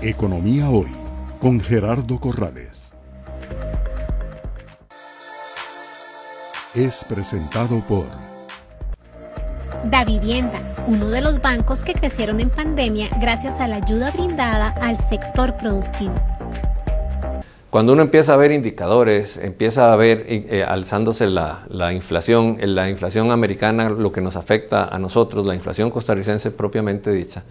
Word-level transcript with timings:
Economía 0.00 0.70
Hoy 0.70 0.86
con 1.40 1.58
Gerardo 1.58 2.20
Corrales. 2.20 2.92
Es 6.72 7.04
presentado 7.08 7.84
por 7.84 8.06
Da 9.90 10.04
Vivienda, 10.04 10.60
uno 10.86 11.08
de 11.08 11.20
los 11.20 11.42
bancos 11.42 11.82
que 11.82 11.94
crecieron 11.94 12.38
en 12.38 12.48
pandemia 12.48 13.08
gracias 13.20 13.58
a 13.58 13.66
la 13.66 13.76
ayuda 13.76 14.12
brindada 14.12 14.68
al 14.68 14.96
sector 15.08 15.56
productivo. 15.56 16.14
Cuando 17.70 17.92
uno 17.92 18.02
empieza 18.02 18.34
a 18.34 18.36
ver 18.36 18.52
indicadores, 18.52 19.36
empieza 19.36 19.92
a 19.92 19.96
ver 19.96 20.26
eh, 20.28 20.64
alzándose 20.66 21.26
la, 21.26 21.66
la, 21.70 21.92
inflación, 21.92 22.56
la 22.60 22.88
inflación 22.88 23.32
americana, 23.32 23.90
lo 23.90 24.12
que 24.12 24.20
nos 24.20 24.36
afecta 24.36 24.84
a 24.84 24.98
nosotros, 25.00 25.44
la 25.44 25.56
inflación 25.56 25.90
costarricense 25.90 26.52
propiamente 26.52 27.10
dicha, 27.10 27.42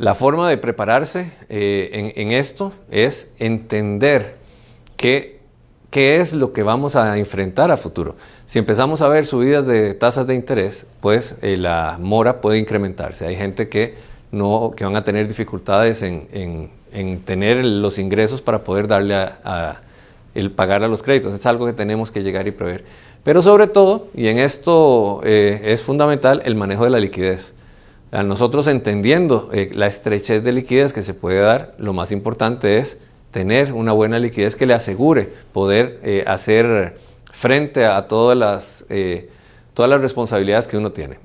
la 0.00 0.14
forma 0.14 0.48
de 0.48 0.56
prepararse 0.56 1.30
eh, 1.50 2.14
en, 2.16 2.32
esto 2.32 2.72
es 2.90 3.28
entender 3.38 4.36
qué, 4.96 5.40
qué 5.90 6.20
es 6.20 6.32
lo 6.32 6.54
que 6.54 6.62
vamos 6.62 6.96
a 6.96 7.18
enfrentar 7.18 7.70
a 7.70 7.76
futuro. 7.76 8.16
Si 8.46 8.58
empezamos 8.58 9.02
a 9.02 9.08
ver 9.08 9.26
subidas 9.26 9.66
de 9.66 9.92
tasas 9.92 10.26
de 10.26 10.34
interés, 10.34 10.86
pues 11.02 11.34
eh, 11.42 11.58
la 11.58 11.98
mora 12.00 12.40
puede 12.40 12.58
incrementarse. 12.58 13.26
Hay 13.26 13.36
gente 13.36 13.68
que, 13.68 13.94
no, 14.32 14.72
que 14.74 14.84
van 14.84 14.96
a 14.96 15.04
tener 15.04 15.28
dificultades 15.28 16.02
en, 16.02 16.70
tener 17.26 17.62
los 17.62 17.98
ingresos 17.98 18.40
para 18.40 18.64
poder 18.64 18.88
darle 18.88 19.14
a, 19.14 19.82
el 20.34 20.50
pagar 20.50 20.82
a 20.82 20.88
los 20.88 21.02
créditos. 21.02 21.34
Es 21.34 21.44
algo 21.44 21.66
que 21.66 21.74
tenemos 21.74 22.10
que 22.10 22.22
llegar 22.22 22.48
y 22.48 22.52
prever. 22.52 22.86
Pero 23.22 23.42
sobre 23.42 23.66
todo, 23.66 24.08
y 24.14 24.28
en 24.28 24.38
esto 24.38 25.20
eh, 25.24 25.60
es 25.62 25.82
fundamental, 25.82 26.40
el 26.46 26.54
manejo 26.54 26.84
de 26.84 26.90
la 26.90 27.00
liquidez. 27.00 27.52
A 28.12 28.24
nosotros 28.24 28.66
entendiendo 28.66 29.50
eh, 29.52 29.70
la 29.72 29.86
estrechez 29.86 30.42
de 30.42 30.52
liquidez 30.52 30.92
que 30.92 31.02
se 31.02 31.14
puede 31.14 31.40
dar, 31.40 31.74
lo 31.78 31.92
más 31.92 32.10
importante 32.10 32.78
es 32.78 32.98
tener 33.30 33.72
una 33.72 33.92
buena 33.92 34.18
liquidez 34.18 34.56
que 34.56 34.66
le 34.66 34.74
asegure 34.74 35.28
poder 35.52 36.00
eh, 36.02 36.24
hacer 36.26 36.96
frente 37.32 37.84
a 37.84 38.08
todas 38.08 38.36
las, 38.36 38.84
eh, 38.88 39.30
todas 39.74 39.88
las 39.88 40.00
responsabilidades 40.00 40.66
que 40.66 40.76
uno 40.76 40.90
tiene. 40.90 41.18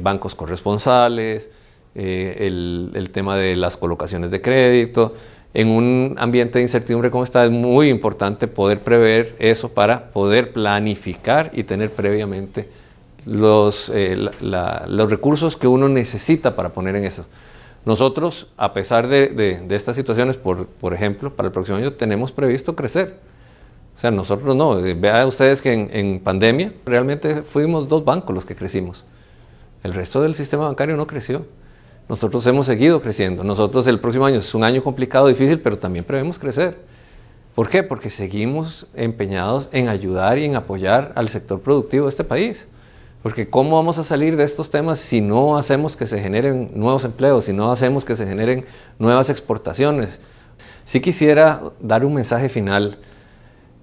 bancos 0.00 0.34
corresponsales, 0.34 1.50
el, 1.94 2.90
el, 2.94 3.10
tema 3.10 3.36
de 3.36 3.56
las 3.56 3.76
colocaciones 3.76 4.30
de 4.30 4.40
crédito. 4.40 5.14
En 5.54 5.68
un 5.68 6.16
ambiente 6.18 6.58
de 6.58 6.62
incertidumbre 6.62 7.10
como 7.10 7.24
está 7.24 7.44
es 7.44 7.50
muy 7.50 7.90
importante 7.90 8.48
poder 8.48 8.80
prever 8.80 9.34
eso 9.38 9.70
para 9.70 10.10
poder 10.12 10.52
planificar 10.52 11.50
y 11.54 11.64
tener 11.64 11.90
previamente 11.90 12.68
los, 13.26 13.90
eh, 13.94 14.16
los 14.40 15.10
recursos 15.10 15.56
que 15.56 15.66
uno 15.66 15.88
necesita 15.88 16.56
para 16.56 16.70
poner 16.70 16.96
en 16.96 17.04
eso. 17.04 17.26
Nosotros, 17.84 18.46
a 18.56 18.72
pesar 18.72 19.08
de, 19.08 19.28
de, 19.28 19.74
estas 19.74 19.96
situaciones, 19.96 20.36
por, 20.36 20.66
por, 20.66 20.94
ejemplo, 20.94 21.34
para 21.34 21.48
el 21.48 21.52
próximo 21.52 21.78
año 21.78 21.92
tenemos 21.94 22.30
previsto 22.30 22.76
crecer. 22.76 23.16
O 23.94 23.98
sea, 23.98 24.10
nosotros 24.10 24.54
no. 24.54 24.78
Eh, 24.78 24.94
vean 24.94 25.26
ustedes 25.26 25.60
que 25.60 25.72
en, 25.72 25.90
en, 25.92 26.20
pandemia 26.20 26.72
realmente 26.86 27.42
fuimos 27.42 27.88
dos 27.88 28.04
bancos 28.04 28.34
los 28.34 28.44
que 28.44 28.54
crecimos. 28.54 29.04
El 29.82 29.94
resto 29.94 30.22
del 30.22 30.34
sistema 30.34 30.66
bancario 30.66 30.96
no 30.96 31.06
creció. 31.06 31.44
Nosotros 32.08 32.46
hemos 32.46 32.66
seguido 32.66 33.00
creciendo. 33.00 33.42
Nosotros 33.42 33.86
el 33.88 33.98
próximo 33.98 34.26
año 34.26 34.38
es 34.38 34.54
un 34.54 34.64
año 34.64 34.82
complicado, 34.82 35.26
difícil, 35.26 35.58
pero 35.58 35.78
también 35.78 36.04
prevemos 36.04 36.38
crecer. 36.38 36.76
¿Por 37.54 37.68
qué? 37.68 37.82
Porque 37.82 38.10
seguimos 38.10 38.86
empeñados 38.94 39.68
en 39.72 39.88
ayudar 39.88 40.38
y 40.38 40.44
en 40.44 40.56
apoyar 40.56 41.12
al 41.16 41.28
sector 41.28 41.60
productivo 41.60 42.06
de 42.06 42.10
este 42.10 42.24
país. 42.24 42.66
Porque 43.22 43.48
¿cómo 43.48 43.76
vamos 43.76 43.98
a 43.98 44.04
salir 44.04 44.36
de 44.36 44.42
estos 44.42 44.70
temas 44.70 44.98
si 44.98 45.20
no 45.20 45.56
hacemos 45.56 45.96
que 45.96 46.06
se 46.06 46.20
generen 46.20 46.72
nuevos 46.74 47.04
empleos, 47.04 47.44
si 47.44 47.52
no 47.52 47.70
hacemos 47.70 48.04
que 48.04 48.16
se 48.16 48.26
generen 48.26 48.64
nuevas 48.98 49.30
exportaciones? 49.30 50.18
Sí 50.84 51.00
quisiera 51.00 51.62
dar 51.80 52.04
un 52.04 52.14
mensaje 52.14 52.48
final 52.48 52.98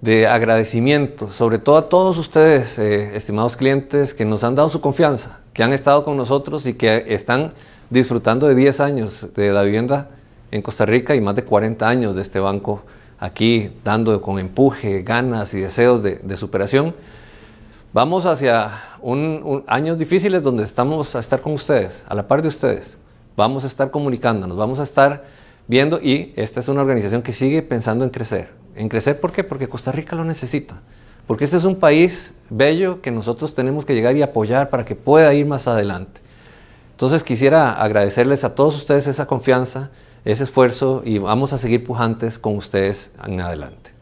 de 0.01 0.27
agradecimiento, 0.27 1.31
sobre 1.31 1.57
todo 1.57 1.77
a 1.77 1.87
todos 1.89 2.17
ustedes, 2.17 2.77
eh, 2.79 3.15
estimados 3.15 3.55
clientes, 3.55 4.13
que 4.13 4.25
nos 4.25 4.43
han 4.43 4.55
dado 4.55 4.67
su 4.67 4.81
confianza, 4.81 5.39
que 5.53 5.63
han 5.63 5.71
estado 5.71 6.03
con 6.03 6.17
nosotros 6.17 6.65
y 6.65 6.73
que 6.73 7.05
están 7.07 7.53
disfrutando 7.89 8.47
de 8.47 8.55
10 8.55 8.79
años 8.81 9.27
de 9.35 9.51
la 9.51 9.63
vivienda 9.63 10.09
en 10.51 10.61
Costa 10.61 10.85
Rica 10.85 11.15
y 11.15 11.21
más 11.21 11.35
de 11.35 11.43
40 11.43 11.87
años 11.87 12.15
de 12.15 12.21
este 12.21 12.39
banco 12.39 12.81
aquí, 13.19 13.71
dando 13.85 14.21
con 14.21 14.39
empuje, 14.39 15.01
ganas 15.01 15.53
y 15.53 15.61
deseos 15.61 16.03
de, 16.03 16.15
de 16.15 16.37
superación. 16.37 16.93
Vamos 17.91 18.27
hacia 18.27 18.83
años 19.65 19.97
difíciles 19.97 20.43
donde 20.43 20.63
estamos 20.63 21.15
a 21.15 21.19
estar 21.19 21.41
con 21.41 21.53
ustedes, 21.53 22.05
a 22.07 22.13
la 22.13 22.27
par 22.27 22.43
de 22.43 22.47
ustedes. 22.47 22.97
Vamos 23.35 23.63
a 23.63 23.67
estar 23.67 23.89
comunicándonos, 23.89 24.55
vamos 24.55 24.79
a 24.79 24.83
estar 24.83 25.25
viendo 25.67 25.99
y 25.99 26.31
esta 26.35 26.59
es 26.59 26.67
una 26.67 26.81
organización 26.81 27.23
que 27.23 27.33
sigue 27.33 27.63
pensando 27.63 28.03
en 28.03 28.11
crecer. 28.11 28.49
¿En 28.75 28.89
crecer 28.89 29.19
por 29.19 29.31
qué? 29.31 29.43
Porque 29.43 29.67
Costa 29.67 29.91
Rica 29.91 30.15
lo 30.15 30.23
necesita. 30.23 30.75
Porque 31.25 31.45
este 31.45 31.57
es 31.57 31.63
un 31.63 31.77
país 31.77 32.35
bello 32.51 33.01
que 33.01 33.09
nosotros 33.09 33.55
tenemos 33.55 33.85
que 33.85 33.95
llegar 33.95 34.15
y 34.15 34.21
apoyar 34.21 34.69
para 34.69 34.85
que 34.85 34.93
pueda 34.93 35.33
ir 35.33 35.47
más 35.47 35.67
adelante. 35.67 36.21
Entonces 36.91 37.23
quisiera 37.23 37.73
agradecerles 37.73 38.43
a 38.43 38.53
todos 38.53 38.75
ustedes 38.75 39.07
esa 39.07 39.25
confianza, 39.25 39.89
ese 40.25 40.43
esfuerzo 40.43 41.01
y 41.03 41.17
vamos 41.17 41.53
a 41.53 41.57
seguir 41.57 41.83
pujantes 41.83 42.37
con 42.37 42.55
ustedes 42.55 43.11
en 43.25 43.41
adelante. 43.41 43.93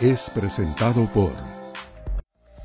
Es 0.00 0.28
presentado 0.30 1.08
por 1.14 1.53